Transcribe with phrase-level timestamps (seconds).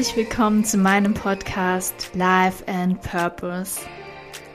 [0.00, 3.82] Herzlich willkommen zu meinem Podcast Life and Purpose.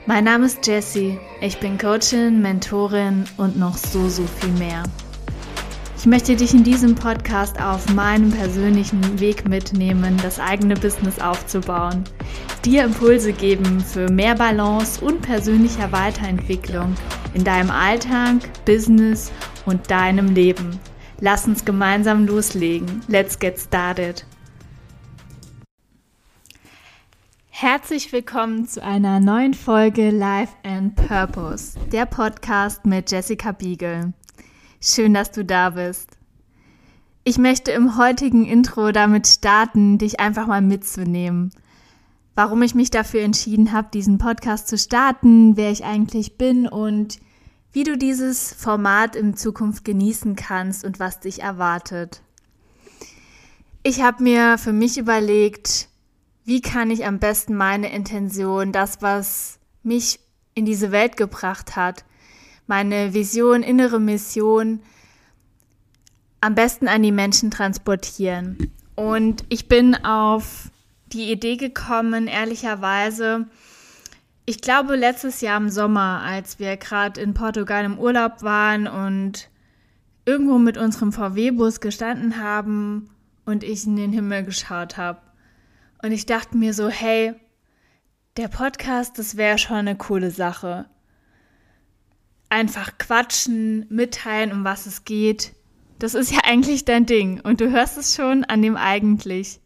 [0.04, 1.20] Mein Name ist Jessie.
[1.40, 4.82] Ich bin Coachin, Mentorin und noch so, so viel mehr.
[5.96, 12.02] Ich möchte dich in diesem Podcast auf meinem persönlichen Weg mitnehmen, das eigene Business aufzubauen,
[12.64, 16.96] dir Impulse geben für mehr Balance und persönlicher Weiterentwicklung
[17.34, 19.30] in deinem Alltag, Business
[19.64, 20.80] und deinem Leben.
[21.20, 23.02] Lass uns gemeinsam loslegen.
[23.06, 24.26] Let's get started.
[27.58, 34.12] Herzlich willkommen zu einer neuen Folge Life and Purpose, der Podcast mit Jessica Biegel.
[34.78, 36.18] Schön, dass du da bist.
[37.24, 41.50] Ich möchte im heutigen Intro damit starten, dich einfach mal mitzunehmen.
[42.34, 47.20] Warum ich mich dafür entschieden habe, diesen Podcast zu starten, wer ich eigentlich bin und
[47.72, 52.20] wie du dieses Format in Zukunft genießen kannst und was dich erwartet.
[53.82, 55.88] Ich habe mir für mich überlegt,
[56.46, 60.20] wie kann ich am besten meine Intention, das, was mich
[60.54, 62.04] in diese Welt gebracht hat,
[62.68, 64.80] meine Vision, innere Mission,
[66.40, 68.72] am besten an die Menschen transportieren.
[68.94, 70.70] Und ich bin auf
[71.12, 73.46] die Idee gekommen, ehrlicherweise,
[74.44, 79.48] ich glaube letztes Jahr im Sommer, als wir gerade in Portugal im Urlaub waren und
[80.24, 83.10] irgendwo mit unserem VW-Bus gestanden haben
[83.44, 85.18] und ich in den Himmel geschaut habe.
[86.02, 87.34] Und ich dachte mir so, hey,
[88.36, 90.86] der Podcast, das wäre schon eine coole Sache.
[92.48, 95.52] Einfach quatschen, mitteilen, um was es geht.
[95.98, 97.40] Das ist ja eigentlich dein Ding.
[97.40, 99.60] Und du hörst es schon an dem eigentlich.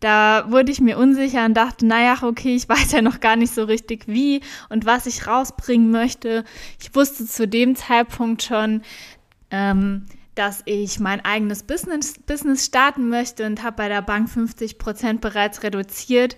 [0.00, 3.54] Da wurde ich mir unsicher und dachte, naja, okay, ich weiß ja noch gar nicht
[3.54, 6.44] so richtig wie und was ich rausbringen möchte.
[6.80, 8.82] Ich wusste zu dem Zeitpunkt schon,
[9.50, 10.06] ähm,
[10.40, 15.20] dass ich mein eigenes Business, Business starten möchte und habe bei der Bank 50 Prozent
[15.20, 16.34] bereits reduziert,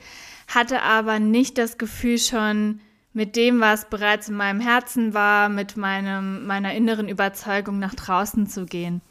[0.48, 2.80] hatte aber nicht das Gefühl schon
[3.12, 8.48] mit dem, was bereits in meinem Herzen war, mit meinem, meiner inneren Überzeugung nach draußen
[8.48, 9.02] zu gehen.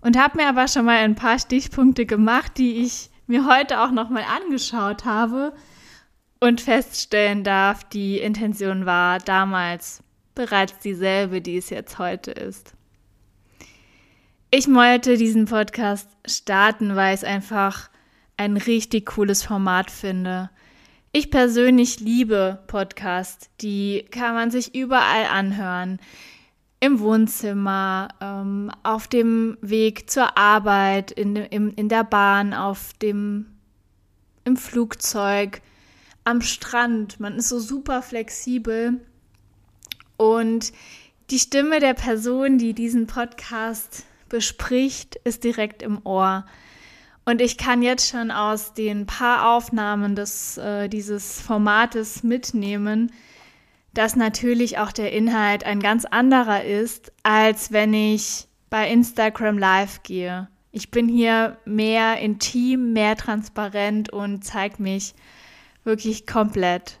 [0.00, 3.92] Und habe mir aber schon mal ein paar Stichpunkte gemacht, die ich mir heute auch
[3.92, 5.52] nochmal angeschaut habe
[6.40, 10.02] und feststellen darf, die Intention war damals
[10.34, 12.74] bereits dieselbe, die es jetzt heute ist.
[14.54, 17.88] Ich wollte diesen Podcast starten, weil ich einfach
[18.36, 20.50] ein richtig cooles Format finde.
[21.10, 26.00] Ich persönlich liebe Podcasts, die kann man sich überall anhören.
[26.80, 33.46] Im Wohnzimmer, ähm, auf dem Weg zur Arbeit, in, in, in der Bahn, auf dem,
[34.44, 35.62] im Flugzeug,
[36.24, 37.20] am Strand.
[37.20, 39.00] Man ist so super flexibel.
[40.18, 40.74] Und
[41.30, 46.46] die Stimme der Person, die diesen Podcast bespricht, ist direkt im Ohr.
[47.24, 53.12] Und ich kann jetzt schon aus den paar Aufnahmen des, äh, dieses Formates mitnehmen,
[53.94, 60.02] dass natürlich auch der Inhalt ein ganz anderer ist, als wenn ich bei Instagram live
[60.02, 60.48] gehe.
[60.72, 65.14] Ich bin hier mehr intim, mehr transparent und zeige mich
[65.84, 67.00] wirklich komplett.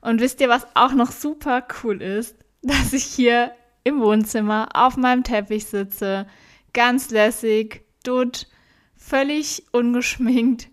[0.00, 2.36] Und wisst ihr, was auch noch super cool ist?
[2.62, 3.52] Dass ich hier
[3.84, 6.26] im Wohnzimmer auf meinem Teppich sitze,
[6.72, 8.48] ganz lässig, dutt,
[8.96, 10.68] völlig ungeschminkt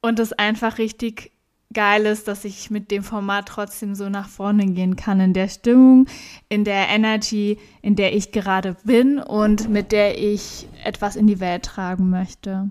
[0.00, 1.32] und es einfach richtig
[1.72, 5.48] geil ist, dass ich mit dem Format trotzdem so nach vorne gehen kann in der
[5.48, 6.06] Stimmung,
[6.48, 11.40] in der Energy, in der ich gerade bin und mit der ich etwas in die
[11.40, 12.70] Welt tragen möchte.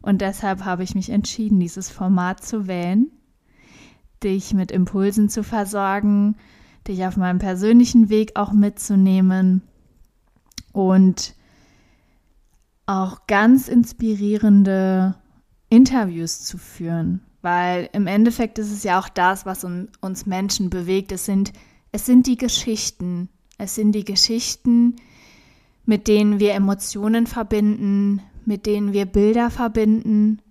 [0.00, 3.10] Und deshalb habe ich mich entschieden, dieses Format zu wählen,
[4.22, 6.36] dich mit Impulsen zu versorgen,
[6.86, 9.62] dich auf meinem persönlichen Weg auch mitzunehmen
[10.72, 11.34] und
[12.86, 15.14] auch ganz inspirierende
[15.68, 21.12] Interviews zu führen, weil im Endeffekt ist es ja auch das, was uns Menschen bewegt.
[21.12, 21.52] Es sind,
[21.92, 23.28] es sind die Geschichten.
[23.58, 24.96] Es sind die Geschichten,
[25.84, 30.42] mit denen wir Emotionen verbinden, mit denen wir Bilder verbinden.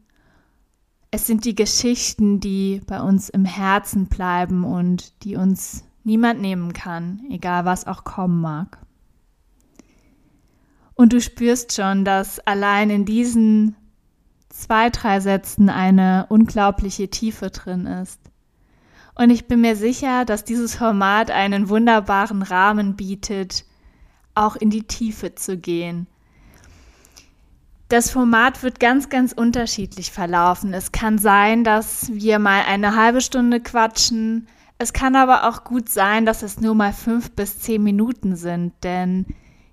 [1.11, 6.73] Es sind die Geschichten, die bei uns im Herzen bleiben und die uns niemand nehmen
[6.73, 8.79] kann, egal was auch kommen mag.
[11.01, 13.75] Und du spürst schon, dass allein in diesen
[14.49, 18.19] zwei, drei Sätzen eine unglaubliche Tiefe drin ist.
[19.15, 23.65] Und ich bin mir sicher, dass dieses Format einen wunderbaren Rahmen bietet,
[24.35, 26.05] auch in die Tiefe zu gehen.
[27.89, 30.71] Das Format wird ganz, ganz unterschiedlich verlaufen.
[30.71, 34.47] Es kann sein, dass wir mal eine halbe Stunde quatschen.
[34.77, 38.73] Es kann aber auch gut sein, dass es nur mal fünf bis zehn Minuten sind,
[38.83, 39.25] denn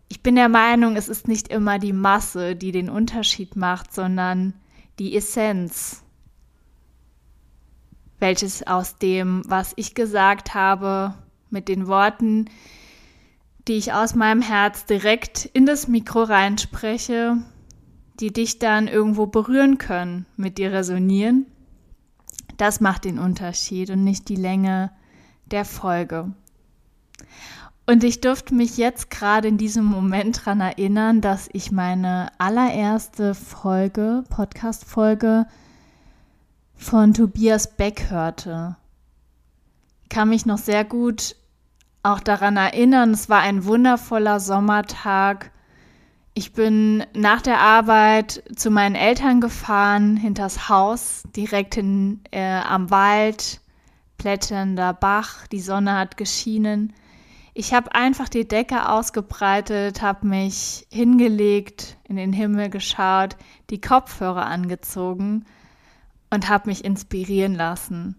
[0.09, 4.55] ich bin der Meinung, es ist nicht immer die Masse, die den Unterschied macht, sondern
[4.99, 6.03] die Essenz,
[8.19, 11.15] welches aus dem, was ich gesagt habe,
[11.51, 12.47] mit den Worten,
[13.69, 17.37] die ich aus meinem Herz direkt in das Mikro reinspreche,
[18.19, 21.47] die dich dann irgendwo berühren können, mit dir resonieren.
[22.57, 24.91] Das macht den Unterschied und nicht die Länge
[25.47, 26.33] der Folge.
[27.89, 33.35] Und ich durfte mich jetzt gerade in diesem Moment daran erinnern, dass ich meine allererste
[33.35, 35.47] Folge, Podcast-Folge
[36.77, 38.77] von Tobias Beck hörte.
[40.03, 41.35] Ich kann mich noch sehr gut
[42.03, 45.51] auch daran erinnern, es war ein wundervoller Sommertag.
[46.35, 52.91] Ich bin nach der Arbeit zu meinen Eltern gefahren, hinters Haus, direkt in, äh, am
[52.91, 53.63] Wald,
[54.19, 56.93] plätternder Bach, die Sonne hat geschienen.
[57.59, 63.35] Ich habe einfach die Decke ausgebreitet, habe mich hingelegt, in den Himmel geschaut,
[63.71, 65.45] die Kopfhörer angezogen
[66.31, 68.15] und habe mich inspirieren lassen.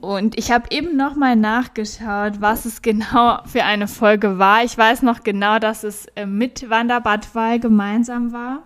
[0.00, 4.64] Und ich habe eben noch mal nachgeschaut, was es genau für eine Folge war.
[4.64, 8.64] Ich weiß noch genau, dass es äh, mit Wanderbadwal gemeinsam war.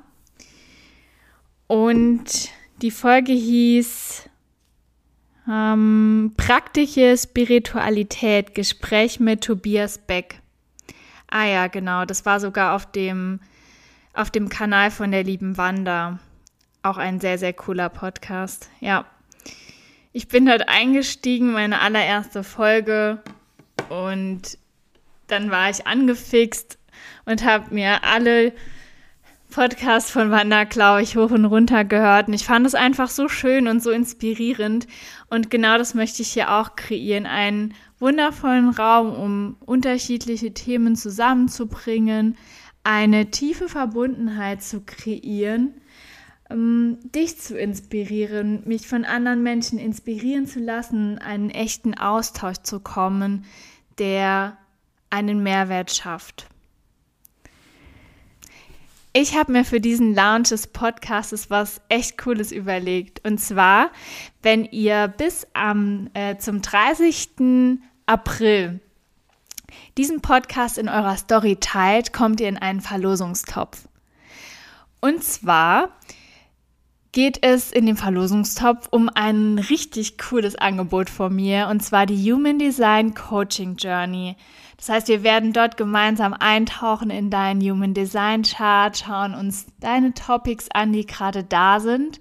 [1.67, 2.49] Und
[2.81, 4.27] die Folge hieß
[5.51, 10.41] ähm, Praktische Spiritualität, Gespräch mit Tobias Beck.
[11.29, 13.41] Ah ja, genau, das war sogar auf dem,
[14.13, 16.19] auf dem Kanal von der lieben Wanda.
[16.83, 18.71] Auch ein sehr, sehr cooler Podcast.
[18.81, 19.07] Ja.
[20.13, 23.21] Ich bin dort eingestiegen, meine allererste Folge.
[23.89, 24.59] Und
[25.27, 26.79] dann war ich angefixt
[27.25, 28.53] und habe mir alle
[29.55, 32.27] Podcasts von Wanda, glaube ich, hoch und runter gehört.
[32.27, 34.89] Und ich fand es einfach so schön und so inspirierend.
[35.31, 37.27] Und genau das möchte ich hier auch kreieren.
[37.27, 42.37] Einen wundervollen Raum, um unterschiedliche Themen zusammenzubringen,
[42.83, 45.75] eine tiefe Verbundenheit zu kreieren
[46.51, 52.81] ähm, dich zu inspirieren, mich von anderen Menschen inspirieren zu lassen, einen echten Austausch zu
[52.81, 53.45] kommen,
[53.99, 54.57] der
[55.11, 56.49] einen Mehrwert schafft.
[59.17, 63.25] Ich habe mir für diesen Launch des Podcasts was echt Cooles überlegt.
[63.25, 63.93] Und zwar,
[64.43, 67.79] wenn ihr bis am, äh, zum 30.
[68.07, 68.81] April
[69.97, 73.87] diesen Podcast in eurer Story teilt, kommt ihr in einen Verlosungstopf.
[75.01, 75.91] Und zwar
[77.15, 82.33] geht es in dem Verlosungstopf um ein richtig cooles Angebot von mir und zwar die
[82.33, 84.35] Human Design Coaching Journey.
[84.77, 90.13] Das heißt, wir werden dort gemeinsam eintauchen in deinen Human Design Chart, schauen uns deine
[90.13, 92.21] Topics an, die gerade da sind,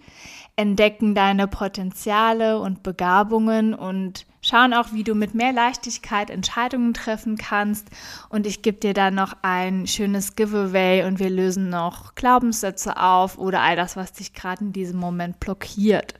[0.56, 7.38] entdecken deine Potenziale und Begabungen und schauen auch, wie du mit mehr Leichtigkeit Entscheidungen treffen
[7.38, 7.88] kannst.
[8.30, 13.40] Und ich gebe dir dann noch ein schönes Giveaway und wir lösen noch Glaubenssätze auf
[13.40, 16.14] oder all das, was dich gerade in diesem Moment blockiert.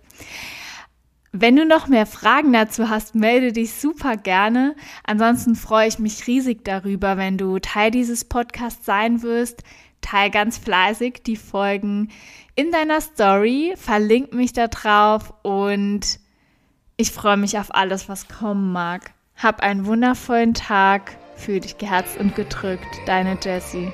[1.32, 4.76] Wenn du noch mehr Fragen dazu hast, melde dich super gerne.
[5.04, 9.62] Ansonsten freue ich mich riesig darüber, wenn du Teil dieses Podcasts sein wirst.
[10.02, 12.10] Teil ganz fleißig die Folgen
[12.56, 16.23] in deiner Story, verlink mich da drauf und
[16.98, 19.14] ich freue mich auf alles, was kommen mag.
[19.36, 21.18] Hab einen wundervollen Tag.
[21.36, 22.86] Fühl dich geherzt und gedrückt.
[23.06, 23.92] Deine Jessie.